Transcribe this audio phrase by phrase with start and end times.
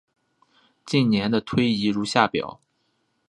[0.83, 2.59] 近年的推移如下表。